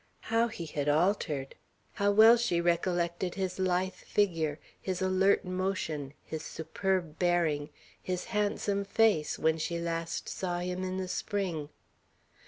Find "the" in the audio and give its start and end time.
10.97-11.07